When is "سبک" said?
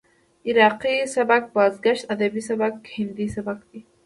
1.15-1.43, 2.49-2.73, 3.35-3.59